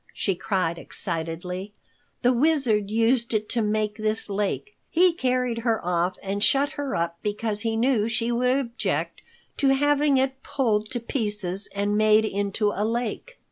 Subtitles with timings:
[0.15, 1.73] she cried excitedly.
[2.23, 4.75] "The Wizard used it to make this lake.
[4.89, 9.21] He carried her off and shut her up because he knew she would object
[9.57, 13.37] to having it pulled to pieces and made into a lake!"